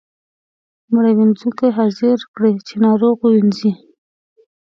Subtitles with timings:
[0.93, 3.71] مړي وينځونکی حاضر کړئ چې ناروغ ووینځي.